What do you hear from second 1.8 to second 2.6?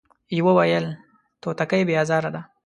بې ازاره ده،